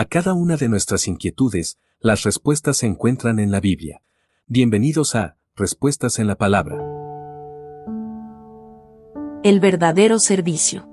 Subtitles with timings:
[0.00, 4.00] A cada una de nuestras inquietudes, las respuestas se encuentran en la Biblia.
[4.46, 6.78] Bienvenidos a Respuestas en la Palabra.
[9.42, 10.88] El verdadero servicio.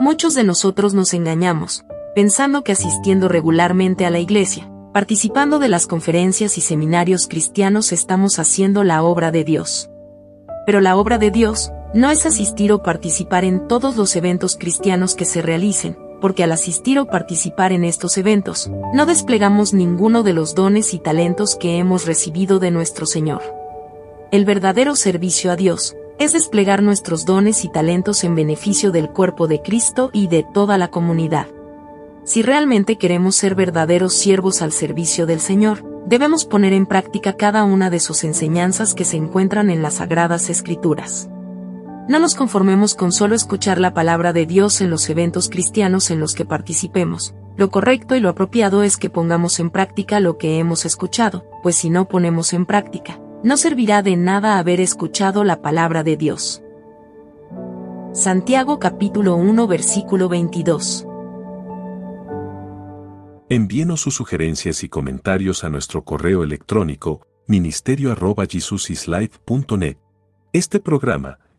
[0.00, 1.84] Muchos de nosotros nos engañamos,
[2.16, 8.40] pensando que asistiendo regularmente a la iglesia, participando de las conferencias y seminarios cristianos estamos
[8.40, 9.90] haciendo la obra de Dios.
[10.66, 15.14] Pero la obra de Dios no es asistir o participar en todos los eventos cristianos
[15.14, 20.32] que se realicen, porque al asistir o participar en estos eventos, no desplegamos ninguno de
[20.32, 23.42] los dones y talentos que hemos recibido de nuestro Señor.
[24.32, 29.48] El verdadero servicio a Dios es desplegar nuestros dones y talentos en beneficio del cuerpo
[29.48, 31.46] de Cristo y de toda la comunidad.
[32.24, 37.64] Si realmente queremos ser verdaderos siervos al servicio del Señor, debemos poner en práctica cada
[37.64, 41.28] una de sus enseñanzas que se encuentran en las Sagradas Escrituras.
[42.06, 46.20] No nos conformemos con solo escuchar la palabra de Dios en los eventos cristianos en
[46.20, 47.34] los que participemos.
[47.56, 51.76] Lo correcto y lo apropiado es que pongamos en práctica lo que hemos escuchado, pues
[51.76, 56.62] si no ponemos en práctica, no servirá de nada haber escuchado la palabra de Dios.
[58.12, 61.06] Santiago capítulo 1 versículo 22
[63.48, 69.96] Envíenos sus sugerencias y comentarios a nuestro correo electrónico ministerio.jesusislife.net.
[70.52, 71.38] Este programa